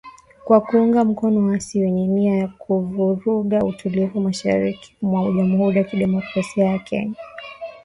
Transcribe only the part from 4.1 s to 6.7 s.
Mashariki mwa Jamhuri ya kidemokrasia